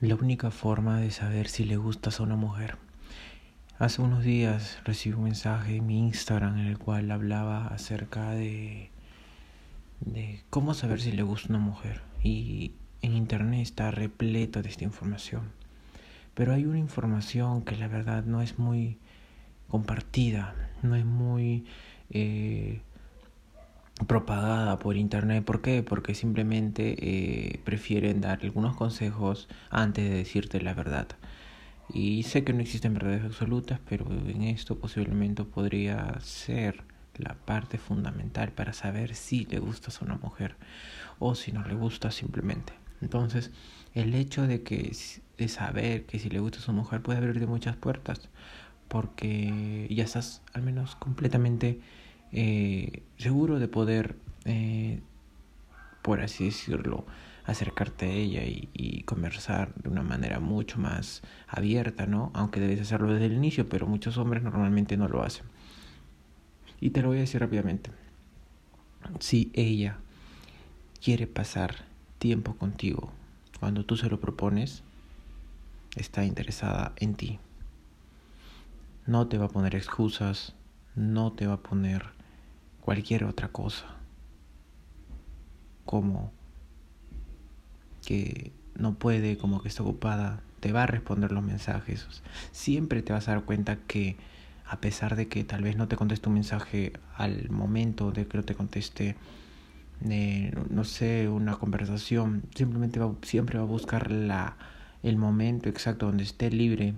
La 0.00 0.14
única 0.14 0.52
forma 0.52 1.00
de 1.00 1.10
saber 1.10 1.48
si 1.48 1.64
le 1.64 1.76
gustas 1.76 2.20
a 2.20 2.22
una 2.22 2.36
mujer. 2.36 2.76
Hace 3.80 4.00
unos 4.00 4.22
días 4.22 4.78
recibí 4.84 5.16
un 5.16 5.24
mensaje 5.24 5.74
en 5.74 5.86
mi 5.88 5.98
Instagram 5.98 6.56
en 6.56 6.66
el 6.66 6.78
cual 6.78 7.10
hablaba 7.10 7.66
acerca 7.66 8.30
de, 8.30 8.92
de 9.98 10.40
cómo 10.50 10.74
saber 10.74 11.00
si 11.00 11.10
le 11.10 11.24
gusta 11.24 11.48
una 11.48 11.58
mujer. 11.58 12.00
Y 12.22 12.74
en 13.02 13.16
internet 13.16 13.62
está 13.62 13.90
repleto 13.90 14.62
de 14.62 14.68
esta 14.68 14.84
información. 14.84 15.50
Pero 16.34 16.54
hay 16.54 16.64
una 16.64 16.78
información 16.78 17.62
que 17.62 17.74
la 17.74 17.88
verdad 17.88 18.22
no 18.22 18.40
es 18.40 18.56
muy 18.56 18.98
compartida, 19.66 20.54
no 20.84 20.94
es 20.94 21.04
muy 21.04 21.64
eh, 22.10 22.82
propagada 24.06 24.78
por 24.78 24.96
internet. 24.96 25.44
¿Por 25.44 25.60
qué? 25.60 25.82
Porque 25.82 26.14
simplemente 26.14 26.96
eh, 26.98 27.60
prefieren 27.64 28.20
dar 28.20 28.40
algunos 28.42 28.76
consejos 28.76 29.48
antes 29.70 30.08
de 30.08 30.16
decirte 30.16 30.60
la 30.60 30.74
verdad. 30.74 31.08
Y 31.92 32.22
sé 32.24 32.44
que 32.44 32.52
no 32.52 32.60
existen 32.60 32.94
verdades 32.94 33.24
absolutas, 33.24 33.80
pero 33.88 34.06
en 34.10 34.42
esto 34.42 34.78
posiblemente 34.78 35.44
podría 35.44 36.18
ser 36.20 36.82
la 37.16 37.34
parte 37.34 37.78
fundamental 37.78 38.52
para 38.52 38.72
saber 38.72 39.14
si 39.14 39.46
le 39.46 39.58
gustas 39.58 40.00
a 40.00 40.04
una 40.04 40.16
mujer 40.16 40.56
o 41.18 41.34
si 41.34 41.52
no 41.52 41.66
le 41.66 41.74
gusta 41.74 42.10
simplemente. 42.10 42.74
Entonces, 43.00 43.50
el 43.94 44.14
hecho 44.14 44.46
de 44.46 44.62
que 44.62 44.92
de 45.38 45.48
saber 45.48 46.04
que 46.04 46.18
si 46.18 46.28
le 46.28 46.40
gustas 46.40 46.68
a 46.68 46.72
una 46.72 46.82
mujer 46.82 47.00
puede 47.00 47.18
abrirte 47.18 47.46
muchas 47.46 47.76
puertas, 47.76 48.28
porque 48.88 49.86
ya 49.90 50.04
estás 50.04 50.42
al 50.52 50.62
menos 50.62 50.96
completamente 50.96 51.80
eh, 52.32 53.02
seguro 53.16 53.58
de 53.58 53.68
poder, 53.68 54.16
eh, 54.44 55.00
por 56.02 56.20
así 56.20 56.46
decirlo, 56.46 57.06
acercarte 57.46 58.06
a 58.06 58.10
ella 58.10 58.44
y, 58.44 58.68
y, 58.74 59.02
conversar 59.04 59.74
de 59.74 59.88
una 59.88 60.02
manera 60.02 60.38
mucho 60.38 60.78
más 60.78 61.22
abierta, 61.46 62.06
¿no? 62.06 62.30
Aunque 62.34 62.60
debes 62.60 62.80
hacerlo 62.80 63.12
desde 63.12 63.26
el 63.26 63.32
inicio, 63.32 63.68
pero 63.68 63.86
muchos 63.86 64.18
hombres 64.18 64.42
normalmente 64.42 64.96
no 64.96 65.08
lo 65.08 65.22
hacen. 65.22 65.46
Y 66.80 66.90
te 66.90 67.02
lo 67.02 67.08
voy 67.08 67.18
a 67.18 67.20
decir 67.20 67.40
rápidamente. 67.40 67.90
Si 69.18 69.50
ella 69.54 69.98
quiere 71.02 71.26
pasar 71.26 71.86
tiempo 72.18 72.54
contigo 72.54 73.12
cuando 73.60 73.84
tú 73.84 73.96
se 73.96 74.08
lo 74.08 74.20
propones, 74.20 74.82
está 75.96 76.24
interesada 76.24 76.92
en 76.96 77.14
ti. 77.14 77.38
No 79.06 79.26
te 79.26 79.38
va 79.38 79.46
a 79.46 79.48
poner 79.48 79.74
excusas, 79.74 80.54
no 80.94 81.32
te 81.32 81.46
va 81.46 81.54
a 81.54 81.62
poner 81.62 82.17
cualquier 82.88 83.24
otra 83.24 83.48
cosa, 83.48 83.84
como 85.84 86.32
que 88.06 88.50
no 88.76 88.94
puede, 88.94 89.36
como 89.36 89.60
que 89.60 89.68
está 89.68 89.82
ocupada, 89.82 90.40
te 90.60 90.72
va 90.72 90.84
a 90.84 90.86
responder 90.86 91.30
los 91.30 91.44
mensajes. 91.44 92.06
Siempre 92.50 93.02
te 93.02 93.12
vas 93.12 93.28
a 93.28 93.32
dar 93.32 93.44
cuenta 93.44 93.76
que 93.76 94.16
a 94.64 94.80
pesar 94.80 95.16
de 95.16 95.28
que 95.28 95.44
tal 95.44 95.64
vez 95.64 95.76
no 95.76 95.86
te 95.86 95.96
conteste 95.96 96.30
un 96.30 96.36
mensaje 96.36 96.94
al 97.14 97.50
momento 97.50 98.10
de 98.10 98.26
que 98.26 98.42
te 98.42 98.54
conteste, 98.54 99.16
eh, 100.08 100.54
no 100.70 100.84
sé, 100.84 101.28
una 101.28 101.56
conversación, 101.56 102.44
simplemente 102.54 103.00
va, 103.00 103.12
siempre 103.20 103.58
va 103.58 103.64
a 103.64 103.66
buscar 103.66 104.10
la, 104.10 104.56
el 105.02 105.18
momento 105.18 105.68
exacto 105.68 106.06
donde 106.06 106.22
esté 106.22 106.50
libre, 106.50 106.94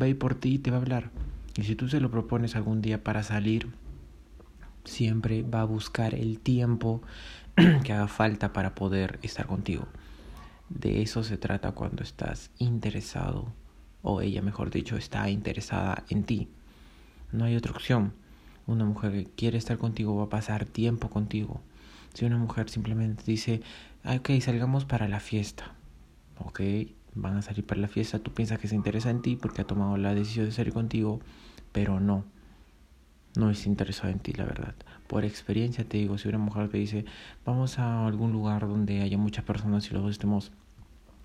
va 0.00 0.06
a 0.06 0.08
ir 0.08 0.18
por 0.20 0.36
ti 0.36 0.54
y 0.54 0.58
te 0.58 0.70
va 0.70 0.76
a 0.76 0.80
hablar. 0.82 1.10
Y 1.56 1.64
si 1.64 1.74
tú 1.74 1.88
se 1.88 1.98
lo 1.98 2.12
propones 2.12 2.54
algún 2.54 2.80
día 2.80 3.02
para 3.02 3.24
salir, 3.24 3.81
siempre 4.84 5.42
va 5.42 5.62
a 5.62 5.66
buscar 5.66 6.14
el 6.14 6.40
tiempo 6.40 7.02
que 7.84 7.92
haga 7.92 8.08
falta 8.08 8.52
para 8.52 8.74
poder 8.74 9.18
estar 9.22 9.46
contigo. 9.46 9.86
De 10.68 11.02
eso 11.02 11.22
se 11.22 11.36
trata 11.36 11.72
cuando 11.72 12.02
estás 12.02 12.50
interesado, 12.58 13.52
o 14.02 14.20
ella 14.20 14.42
mejor 14.42 14.70
dicho, 14.70 14.96
está 14.96 15.28
interesada 15.28 16.04
en 16.08 16.24
ti. 16.24 16.48
No 17.30 17.44
hay 17.44 17.56
otra 17.56 17.72
opción. 17.72 18.14
Una 18.66 18.84
mujer 18.84 19.12
que 19.12 19.24
quiere 19.24 19.58
estar 19.58 19.78
contigo 19.78 20.16
va 20.16 20.24
a 20.24 20.28
pasar 20.28 20.64
tiempo 20.64 21.10
contigo. 21.10 21.60
Si 22.14 22.24
una 22.24 22.38
mujer 22.38 22.70
simplemente 22.70 23.24
dice, 23.26 23.60
ok, 24.04 24.30
salgamos 24.40 24.84
para 24.84 25.08
la 25.08 25.20
fiesta, 25.20 25.74
ok, 26.38 26.60
van 27.14 27.36
a 27.36 27.42
salir 27.42 27.66
para 27.66 27.80
la 27.80 27.88
fiesta, 27.88 28.18
tú 28.18 28.32
piensas 28.32 28.58
que 28.58 28.68
se 28.68 28.74
interesa 28.74 29.10
en 29.10 29.22
ti 29.22 29.36
porque 29.36 29.62
ha 29.62 29.66
tomado 29.66 29.96
la 29.96 30.14
decisión 30.14 30.46
de 30.46 30.52
salir 30.52 30.72
contigo, 30.72 31.20
pero 31.72 32.00
no 32.00 32.24
no 33.34 33.50
es 33.50 33.66
interesado 33.66 34.10
en 34.10 34.18
ti, 34.18 34.32
la 34.32 34.44
verdad. 34.44 34.74
Por 35.06 35.24
experiencia 35.24 35.84
te 35.84 35.98
digo, 35.98 36.18
si 36.18 36.28
una 36.28 36.38
mujer 36.38 36.68
te 36.68 36.78
dice, 36.78 37.04
vamos 37.44 37.78
a 37.78 38.06
algún 38.06 38.32
lugar 38.32 38.66
donde 38.68 39.02
haya 39.02 39.18
muchas 39.18 39.44
personas 39.44 39.88
y 39.88 39.92
luego 39.92 40.08
estemos 40.08 40.52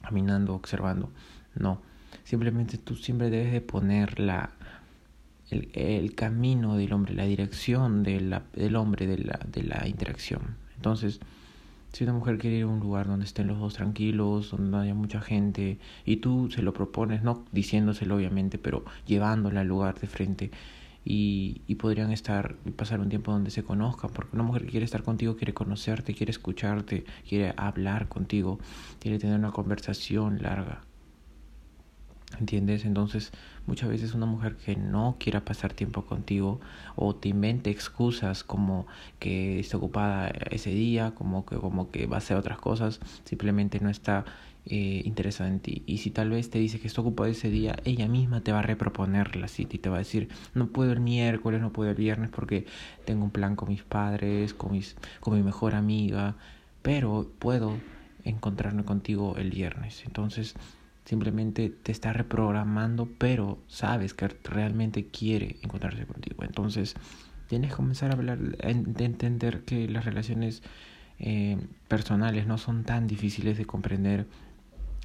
caminando, 0.01 0.55
observando, 0.55 1.11
no. 1.55 1.81
Simplemente 2.23 2.77
tú 2.77 2.95
siempre 2.95 3.29
debes 3.29 3.51
de 3.51 3.61
poner 3.61 4.19
la, 4.19 4.51
el, 5.49 5.69
el 5.73 6.15
camino 6.15 6.75
del 6.77 6.93
hombre, 6.93 7.13
la 7.13 7.25
dirección 7.25 8.03
de 8.03 8.21
la, 8.21 8.43
del 8.53 8.75
hombre 8.75 9.07
de 9.07 9.17
la, 9.17 9.39
de 9.51 9.63
la 9.63 9.87
interacción. 9.87 10.55
Entonces, 10.75 11.19
si 11.93 12.03
una 12.03 12.13
mujer 12.13 12.37
quiere 12.37 12.57
ir 12.57 12.63
a 12.63 12.67
un 12.67 12.79
lugar 12.79 13.07
donde 13.07 13.25
estén 13.25 13.47
los 13.47 13.59
dos 13.59 13.73
tranquilos, 13.73 14.51
donde 14.51 14.77
haya 14.77 14.93
mucha 14.93 15.21
gente, 15.21 15.79
y 16.05 16.17
tú 16.17 16.49
se 16.51 16.61
lo 16.61 16.73
propones, 16.73 17.23
no 17.23 17.45
diciéndoselo 17.51 18.15
obviamente, 18.15 18.57
pero 18.57 18.85
llevándola 19.05 19.61
al 19.61 19.67
lugar 19.67 19.99
de 19.99 20.07
frente, 20.07 20.51
y, 21.09 21.61
y 21.67 21.75
podrían 21.75 22.11
estar 22.11 22.57
y 22.65 22.71
pasar 22.71 22.99
un 22.99 23.07
tiempo 23.07 23.31
donde 23.31 23.49
se 23.49 23.63
conozcan, 23.63 24.11
porque 24.11 24.35
una 24.35 24.43
mujer 24.43 24.65
que 24.65 24.71
quiere 24.71 24.83
estar 24.83 25.03
contigo 25.03 25.37
quiere 25.37 25.53
conocerte, 25.53 26.13
quiere 26.13 26.31
escucharte, 26.31 27.05
quiere 27.27 27.53
hablar 27.55 28.09
contigo, 28.09 28.59
quiere 28.99 29.17
tener 29.17 29.39
una 29.39 29.51
conversación 29.51 30.41
larga. 30.41 30.81
¿Entiendes? 32.41 32.83
Entonces, 32.83 33.31
muchas 33.67 33.89
veces 33.89 34.13
una 34.13 34.25
mujer 34.25 34.55
que 34.55 34.75
no 34.75 35.17
quiera 35.19 35.45
pasar 35.45 35.73
tiempo 35.73 36.05
contigo 36.05 36.59
o 36.95 37.15
te 37.15 37.29
invente 37.29 37.69
excusas 37.69 38.43
como 38.43 38.87
que 39.19 39.59
está 39.59 39.77
ocupada 39.77 40.29
ese 40.49 40.71
día, 40.71 41.13
como 41.13 41.45
que, 41.45 41.57
como 41.57 41.91
que 41.91 42.07
va 42.07 42.15
a 42.15 42.19
hacer 42.19 42.37
otras 42.37 42.57
cosas, 42.57 42.99
simplemente 43.25 43.79
no 43.79 43.89
está 43.89 44.25
eh, 44.65 45.01
interesada 45.05 45.49
en 45.49 45.59
ti. 45.59 45.83
Y 45.85 45.99
si 45.99 46.11
tal 46.11 46.29
vez 46.31 46.49
te 46.49 46.59
dice 46.59 46.79
que 46.79 46.87
está 46.87 47.01
ocupada 47.01 47.29
ese 47.29 47.49
día, 47.49 47.77
ella 47.85 48.07
misma 48.07 48.41
te 48.41 48.51
va 48.51 48.59
a 48.59 48.63
reproponer 48.63 49.35
la 49.35 49.47
cita 49.47 49.75
y 49.75 49.79
te 49.79 49.89
va 49.89 49.95
a 49.95 49.99
decir, 49.99 50.29
no 50.53 50.67
puedo 50.67 50.91
el 50.91 50.99
miércoles, 50.99 51.61
no 51.61 51.71
puedo 51.71 51.91
el 51.91 51.95
viernes 51.95 52.29
porque 52.31 52.65
tengo 53.05 53.23
un 53.23 53.31
plan 53.31 53.55
con 53.55 53.69
mis 53.69 53.83
padres, 53.83 54.53
con, 54.53 54.71
mis, 54.71 54.95
con 55.19 55.35
mi 55.35 55.43
mejor 55.43 55.75
amiga, 55.75 56.35
pero 56.81 57.29
puedo 57.39 57.77
encontrarme 58.25 58.83
contigo 58.83 59.35
el 59.37 59.51
viernes. 59.51 60.03
Entonces, 60.05 60.55
simplemente 61.07 61.69
te 61.69 61.93
está 61.93 62.11
reprogramando, 62.11 63.07
pero 63.17 63.59
sabes 63.67 64.13
que 64.13 64.27
realmente 64.43 65.07
quiere 65.07 65.55
encontrarse 65.61 66.05
contigo. 66.05 66.43
Entonces, 66.43 66.95
tienes 67.47 67.71
que 67.71 67.77
comenzar 67.77 68.11
a 68.11 68.15
hablar, 68.15 68.39
de 68.39 69.05
entender 69.05 69.63
que 69.63 69.87
las 69.87 70.03
relaciones 70.03 70.63
eh, 71.19 71.57
personales 71.87 72.45
no 72.45 72.57
son 72.57 72.83
tan 72.83 73.07
difíciles 73.07 73.57
de 73.57 73.65
comprender 73.65 74.27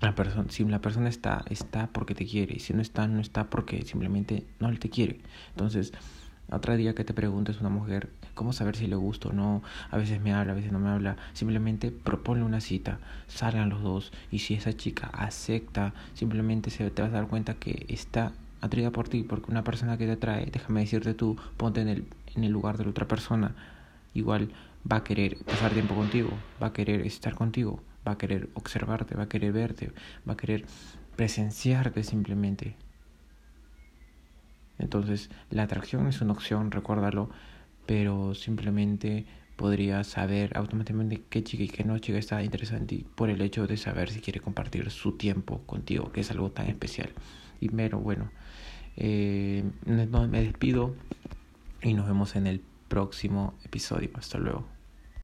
la 0.00 0.16
persona, 0.16 0.50
si 0.50 0.64
la 0.64 0.80
persona 0.80 1.08
está, 1.08 1.44
está 1.48 1.86
porque 1.86 2.16
te 2.16 2.26
quiere. 2.26 2.56
Y 2.56 2.58
si 2.58 2.74
no 2.74 2.82
está, 2.82 3.06
no 3.06 3.20
está 3.20 3.48
porque 3.48 3.82
simplemente 3.82 4.44
no 4.58 4.76
te 4.76 4.90
quiere. 4.90 5.20
Entonces, 5.50 5.92
otro 6.50 6.76
día 6.76 6.96
que 6.96 7.04
te 7.04 7.14
preguntes 7.14 7.60
una 7.60 7.70
mujer, 7.70 8.10
¿cómo 8.34 8.52
saber 8.52 8.76
si 8.76 8.86
le 8.86 8.96
gusta 8.96 9.28
o 9.28 9.32
no? 9.32 9.62
A 9.90 9.96
veces 9.96 10.20
me 10.20 10.32
habla, 10.32 10.52
a 10.52 10.54
veces 10.54 10.72
no 10.72 10.78
me 10.78 10.90
habla. 10.90 11.16
Simplemente 11.32 11.90
propone 11.90 12.42
una 12.42 12.60
cita, 12.60 12.98
salgan 13.28 13.70
los 13.70 13.82
dos. 13.82 14.12
Y 14.30 14.40
si 14.40 14.54
esa 14.54 14.72
chica 14.72 15.08
acepta, 15.12 15.94
simplemente 16.14 16.70
se 16.70 16.90
te 16.90 17.02
vas 17.02 17.10
a 17.10 17.14
dar 17.14 17.28
cuenta 17.28 17.54
que 17.54 17.86
está 17.88 18.32
atraída 18.60 18.90
por 18.90 19.08
ti. 19.08 19.22
Porque 19.22 19.50
una 19.50 19.64
persona 19.64 19.98
que 19.98 20.06
te 20.06 20.12
atrae, 20.12 20.46
déjame 20.50 20.80
decirte 20.80 21.14
tú, 21.14 21.36
ponte 21.56 21.80
en 21.80 21.88
el, 21.88 22.06
en 22.34 22.44
el 22.44 22.52
lugar 22.52 22.78
de 22.78 22.84
la 22.84 22.90
otra 22.90 23.08
persona. 23.08 23.54
Igual 24.14 24.50
va 24.90 24.96
a 24.96 25.04
querer 25.04 25.38
pasar 25.44 25.72
tiempo 25.72 25.94
contigo, 25.94 26.30
va 26.62 26.68
a 26.68 26.72
querer 26.72 27.06
estar 27.06 27.34
contigo 27.34 27.82
va 28.06 28.12
a 28.12 28.18
querer 28.18 28.48
observarte, 28.54 29.14
va 29.14 29.24
a 29.24 29.28
querer 29.28 29.52
verte, 29.52 29.92
va 30.28 30.34
a 30.34 30.36
querer 30.36 30.64
presenciarte 31.16 32.02
simplemente. 32.02 32.76
Entonces, 34.78 35.30
la 35.50 35.64
atracción 35.64 36.06
es 36.08 36.20
una 36.20 36.32
opción, 36.32 36.70
recuérdalo, 36.70 37.30
pero 37.92 38.34
simplemente 38.34 39.26
podrías 39.54 40.06
saber 40.06 40.56
automáticamente 40.56 41.24
qué 41.28 41.44
chica 41.44 41.64
y 41.64 41.68
qué 41.68 41.84
no 41.84 41.98
chica 41.98 42.16
está 42.16 42.42
interesada 42.42 42.80
en 42.80 42.86
ti 42.86 43.04
por 43.14 43.28
el 43.28 43.42
hecho 43.42 43.66
de 43.66 43.76
saber 43.76 44.08
si 44.08 44.22
quiere 44.22 44.40
compartir 44.40 44.90
su 44.90 45.18
tiempo 45.18 45.58
contigo, 45.66 46.10
que 46.10 46.22
es 46.22 46.30
algo 46.30 46.50
tan 46.50 46.68
especial. 46.68 47.10
Y 47.60 47.68
mero, 47.68 48.00
bueno, 48.00 48.30
eh, 48.96 49.62
me 49.84 50.42
despido 50.42 50.94
y 51.82 51.92
nos 51.92 52.06
vemos 52.06 52.34
en 52.34 52.46
el 52.46 52.62
próximo 52.88 53.52
episodio. 53.62 54.08
Hasta 54.14 54.38
luego. 54.38 54.71